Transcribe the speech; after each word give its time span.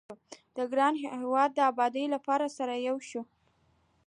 د 0.55 0.57
ګران 0.71 0.93
هيواد 1.03 1.49
دي 1.55 1.61
ابادي 1.71 2.05
لپاره 2.15 2.45
بايد 2.47 2.55
سره 2.57 2.73
يو 2.87 2.97
شو 3.09 3.21